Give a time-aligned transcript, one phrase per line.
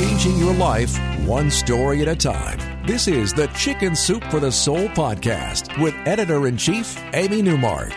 [0.00, 2.58] changing your life one story at a time.
[2.86, 7.90] This is the Chicken Soup for the Soul podcast with editor in chief, Amy Newmark.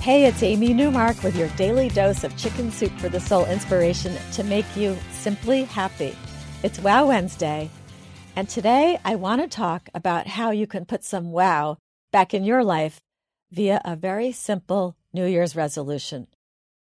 [0.00, 4.16] Hey, it's Amy Newmark with your daily dose of Chicken Soup for the Soul inspiration
[4.32, 6.16] to make you simply happy.
[6.62, 7.68] It's Wow Wednesday,
[8.34, 11.76] and today I want to talk about how you can put some wow
[12.10, 13.02] back in your life
[13.50, 16.26] via a very simple New Year's resolution.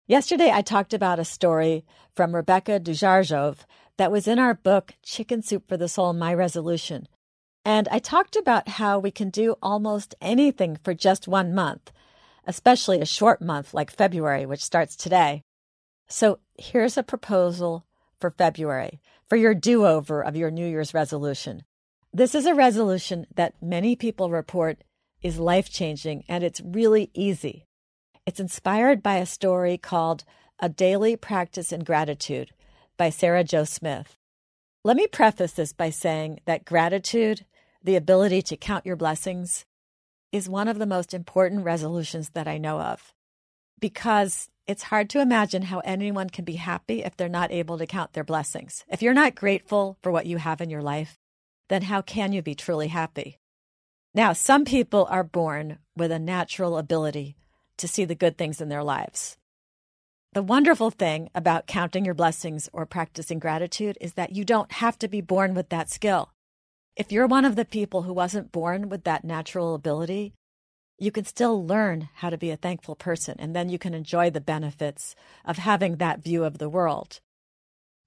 [0.06, 3.58] Yesterday, I talked about a story from Rebecca Dujarjov
[3.98, 7.08] that was in our book, Chicken Soup for the Soul My Resolution.
[7.66, 11.92] And I talked about how we can do almost anything for just one month,
[12.46, 15.42] especially a short month like February, which starts today.
[16.08, 17.86] So here's a proposal
[18.22, 21.64] for February, for your do over of your New Year's resolution.
[22.14, 24.84] This is a resolution that many people report
[25.22, 27.66] is life changing and it's really easy.
[28.26, 30.24] It's inspired by a story called
[30.60, 32.52] A Daily Practice in Gratitude
[32.98, 34.18] by Sarah Jo Smith.
[34.84, 37.46] Let me preface this by saying that gratitude,
[37.84, 39.66] the ability to count your blessings,
[40.32, 43.14] is one of the most important resolutions that I know of
[43.80, 47.86] because it's hard to imagine how anyone can be happy if they're not able to
[47.86, 48.84] count their blessings.
[48.90, 51.18] If you're not grateful for what you have in your life,
[51.70, 53.40] then how can you be truly happy?
[54.14, 57.36] Now, some people are born with a natural ability
[57.78, 59.38] to see the good things in their lives.
[60.34, 65.00] The wonderful thing about counting your blessings or practicing gratitude is that you don't have
[65.00, 66.32] to be born with that skill.
[66.96, 70.34] If you're one of the people who wasn't born with that natural ability,
[71.00, 74.30] you can still learn how to be a thankful person, and then you can enjoy
[74.30, 77.20] the benefits of having that view of the world.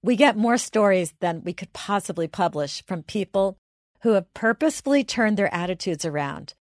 [0.02, 3.56] We get more stories than we could possibly publish from people
[4.02, 6.54] who have purposefully turned their attitudes around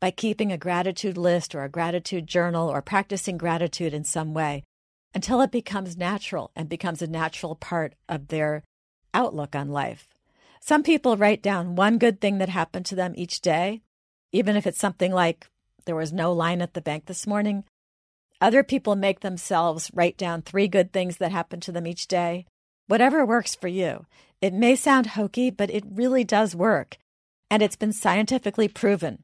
[0.00, 4.64] by keeping a gratitude list or a gratitude journal or practicing gratitude in some way
[5.14, 8.62] until it becomes natural and becomes a natural part of their
[9.14, 10.08] outlook on life.
[10.60, 13.82] Some people write down one good thing that happened to them each day,
[14.30, 15.48] even if it's something like
[15.84, 17.64] there was no line at the bank this morning.
[18.40, 22.46] Other people make themselves write down three good things that happened to them each day.
[22.86, 24.06] Whatever works for you.
[24.40, 26.98] It may sound hokey, but it really does work.
[27.50, 29.22] And it's been scientifically proven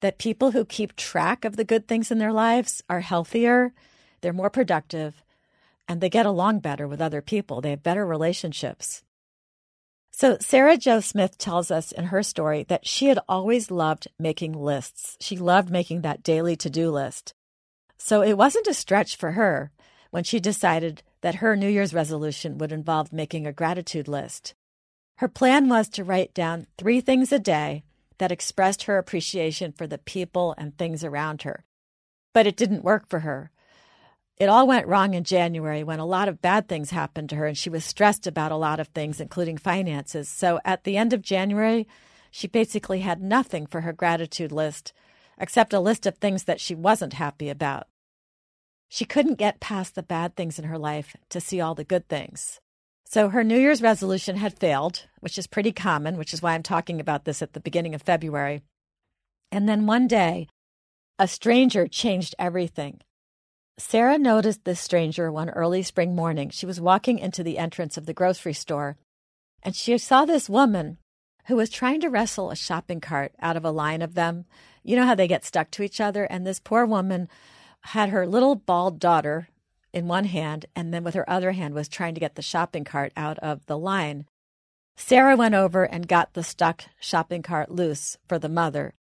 [0.00, 3.72] that people who keep track of the good things in their lives are healthier,
[4.22, 5.22] they're more productive,
[5.86, 7.60] and they get along better with other people.
[7.60, 9.02] They have better relationships.
[10.12, 14.52] So, Sarah Jo Smith tells us in her story that she had always loved making
[14.52, 15.16] lists.
[15.20, 17.34] She loved making that daily to do list.
[17.98, 19.72] So, it wasn't a stretch for her
[20.10, 24.54] when she decided that her New Year's resolution would involve making a gratitude list.
[25.16, 27.84] Her plan was to write down three things a day
[28.18, 31.64] that expressed her appreciation for the people and things around her.
[32.34, 33.50] But it didn't work for her.
[34.42, 37.46] It all went wrong in January when a lot of bad things happened to her
[37.46, 40.28] and she was stressed about a lot of things, including finances.
[40.28, 41.86] So at the end of January,
[42.32, 44.92] she basically had nothing for her gratitude list
[45.38, 47.86] except a list of things that she wasn't happy about.
[48.88, 52.08] She couldn't get past the bad things in her life to see all the good
[52.08, 52.58] things.
[53.04, 56.64] So her New Year's resolution had failed, which is pretty common, which is why I'm
[56.64, 58.62] talking about this at the beginning of February.
[59.52, 60.48] And then one day,
[61.16, 63.02] a stranger changed everything.
[63.78, 66.50] Sarah noticed this stranger one early spring morning.
[66.50, 68.96] She was walking into the entrance of the grocery store,
[69.62, 70.98] and she saw this woman
[71.46, 74.44] who was trying to wrestle a shopping cart out of a line of them.
[74.82, 76.24] You know how they get stuck to each other?
[76.24, 77.28] And this poor woman
[77.86, 79.48] had her little bald daughter
[79.92, 82.84] in one hand, and then with her other hand was trying to get the shopping
[82.84, 84.26] cart out of the line.
[84.96, 88.94] Sarah went over and got the stuck shopping cart loose for the mother,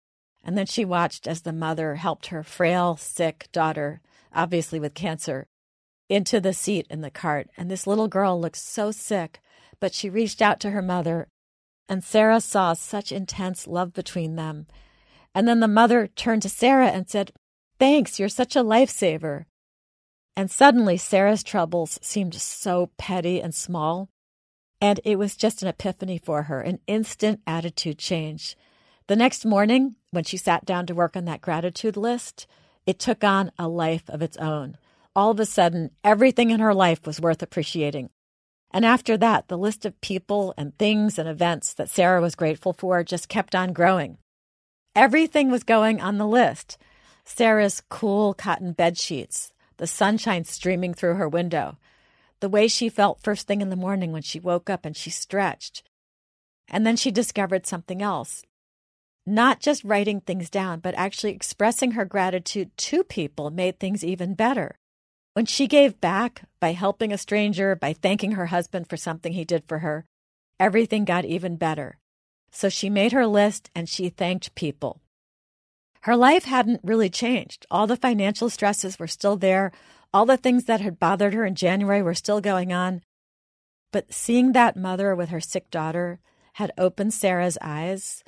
[0.43, 4.01] and then she watched as the mother helped her frail, sick daughter,
[4.33, 5.47] obviously with cancer,
[6.09, 7.49] into the seat in the cart.
[7.57, 9.39] And this little girl looked so sick,
[9.79, 11.27] but she reached out to her mother,
[11.87, 14.67] and Sarah saw such intense love between them.
[15.33, 17.31] And then the mother turned to Sarah and said,
[17.79, 19.45] Thanks, you're such a lifesaver.
[20.35, 24.09] And suddenly, Sarah's troubles seemed so petty and small.
[24.79, 28.55] And it was just an epiphany for her, an instant attitude change.
[29.07, 32.47] The next morning, when she sat down to work on that gratitude list,
[32.85, 34.77] it took on a life of its own.
[35.15, 38.09] All of a sudden, everything in her life was worth appreciating.
[38.71, 42.73] And after that, the list of people and things and events that Sarah was grateful
[42.73, 44.17] for just kept on growing.
[44.95, 46.77] Everything was going on the list
[47.25, 51.77] Sarah's cool cotton bed sheets, the sunshine streaming through her window,
[52.39, 55.11] the way she felt first thing in the morning when she woke up and she
[55.11, 55.83] stretched.
[56.67, 58.43] And then she discovered something else.
[59.25, 64.33] Not just writing things down, but actually expressing her gratitude to people made things even
[64.33, 64.77] better.
[65.33, 69.45] When she gave back by helping a stranger, by thanking her husband for something he
[69.45, 70.05] did for her,
[70.59, 71.97] everything got even better.
[72.51, 75.01] So she made her list and she thanked people.
[76.01, 77.65] Her life hadn't really changed.
[77.69, 79.71] All the financial stresses were still there.
[80.13, 83.01] All the things that had bothered her in January were still going on.
[83.91, 86.19] But seeing that mother with her sick daughter
[86.53, 88.23] had opened Sarah's eyes,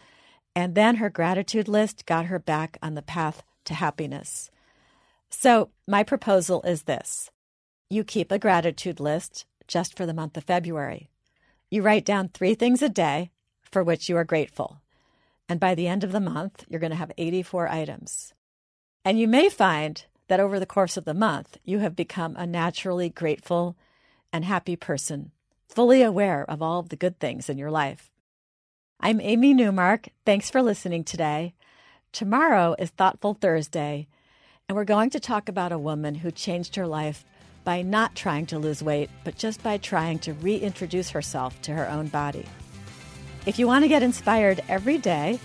[0.56, 4.50] and then her gratitude list got her back on the path to happiness.
[5.30, 7.30] So, my proposal is this
[7.90, 11.10] you keep a gratitude list just for the month of February.
[11.70, 13.32] You write down three things a day
[13.62, 14.82] for which you are grateful.
[15.48, 18.34] And by the end of the month, you're going to have 84 items.
[19.04, 22.48] And you may find that over the course of the month, you have become a
[22.48, 23.76] naturally grateful
[24.32, 25.32] and happy person,
[25.68, 28.10] fully aware of all of the good things in your life.
[29.04, 30.10] I'm Amy Newmark.
[30.28, 31.56] Thanks for listening today.
[32.12, 34.08] Tomorrow is Thoughtful Thursday,
[34.70, 37.26] and we're going to talk about a woman who changed her life
[37.64, 41.90] by not trying to lose weight, but just by trying to reintroduce herself to her
[41.90, 42.46] own body.
[43.48, 45.40] If you want to get inspired every day,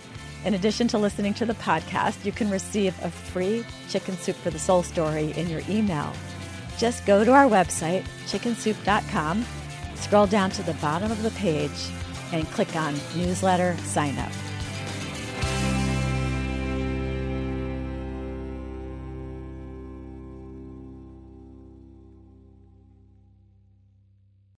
[0.44, 4.50] in addition to listening to the podcast, you can receive a free Chicken Soup for
[4.50, 6.12] the Soul story in your email.
[6.76, 9.46] Just go to our website, chickensoup.com,
[9.94, 11.88] scroll down to the bottom of the page,
[12.32, 14.45] and click on Newsletter Sign Up.